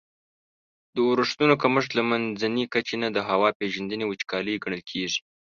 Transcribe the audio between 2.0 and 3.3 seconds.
منځني کچي نه د